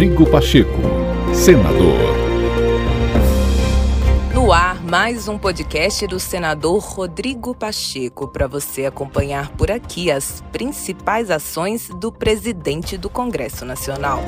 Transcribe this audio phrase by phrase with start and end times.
[0.00, 0.80] Rodrigo Pacheco,
[1.34, 1.98] senador.
[4.32, 10.42] No ar, mais um podcast do senador Rodrigo Pacheco para você acompanhar por aqui as
[10.50, 14.22] principais ações do presidente do Congresso Nacional.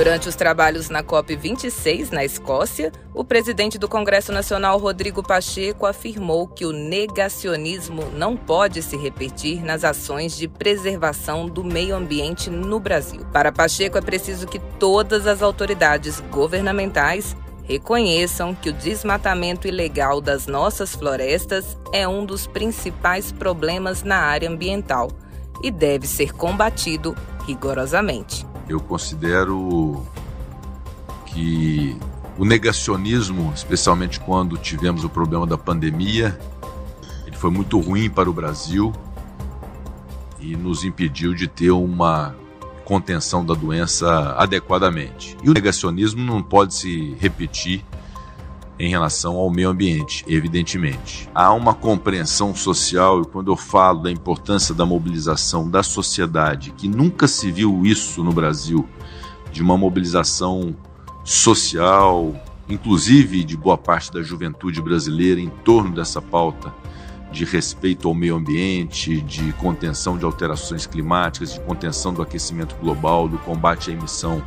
[0.00, 6.48] Durante os trabalhos na COP26, na Escócia, o presidente do Congresso Nacional, Rodrigo Pacheco, afirmou
[6.48, 12.80] que o negacionismo não pode se repetir nas ações de preservação do meio ambiente no
[12.80, 13.26] Brasil.
[13.30, 20.46] Para Pacheco, é preciso que todas as autoridades governamentais reconheçam que o desmatamento ilegal das
[20.46, 25.10] nossas florestas é um dos principais problemas na área ambiental
[25.62, 27.14] e deve ser combatido
[27.46, 28.48] rigorosamente.
[28.70, 30.06] Eu considero
[31.26, 31.98] que
[32.38, 36.38] o negacionismo, especialmente quando tivemos o problema da pandemia,
[37.26, 38.92] ele foi muito ruim para o Brasil
[40.38, 42.36] e nos impediu de ter uma
[42.84, 45.36] contenção da doença adequadamente.
[45.42, 47.84] E o negacionismo não pode se repetir
[48.80, 51.28] em relação ao meio ambiente, evidentemente.
[51.34, 56.88] Há uma compreensão social, e quando eu falo da importância da mobilização da sociedade, que
[56.88, 58.88] nunca se viu isso no Brasil,
[59.52, 60.74] de uma mobilização
[61.22, 62.34] social,
[62.70, 66.72] inclusive de boa parte da juventude brasileira, em torno dessa pauta
[67.30, 73.28] de respeito ao meio ambiente, de contenção de alterações climáticas, de contenção do aquecimento global,
[73.28, 74.42] do combate à emissão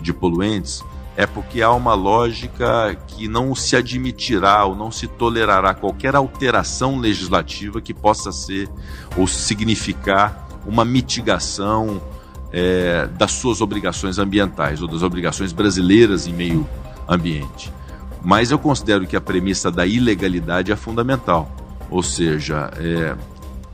[0.00, 0.82] de poluentes
[1.16, 6.98] é porque há uma lógica que não se admitirá ou não se tolerará qualquer alteração
[6.98, 8.68] legislativa que possa ser
[9.16, 12.02] ou significar uma mitigação
[12.52, 16.68] é, das suas obrigações ambientais ou das obrigações brasileiras em meio
[17.08, 17.72] ambiente.
[18.22, 21.50] Mas eu considero que a premissa da ilegalidade é fundamental,
[21.88, 23.14] ou seja, é,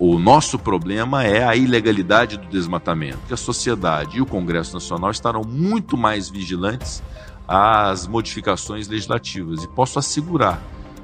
[0.05, 5.12] o nosso problema é a ilegalidade do desmatamento, que a sociedade e o Congresso Nacional
[5.12, 7.00] estarão muito mais vigilantes
[7.47, 9.62] às modificações legislativas.
[9.62, 10.61] E posso assegurar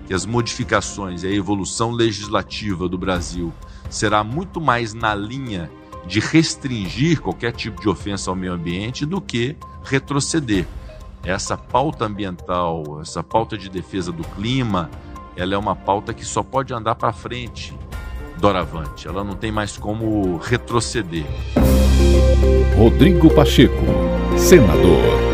[0.09, 3.53] que as modificações e a evolução legislativa do Brasil
[3.89, 5.71] será muito mais na linha
[6.05, 10.67] de restringir qualquer tipo de ofensa ao meio ambiente do que retroceder.
[11.23, 14.91] Essa pauta ambiental, essa pauta de defesa do clima,
[15.37, 17.79] ela é uma pauta que só pode andar para frente,
[18.39, 19.07] doravante.
[19.07, 21.27] Ela não tem mais como retroceder.
[22.77, 23.85] Rodrigo Pacheco,
[24.37, 25.28] senador.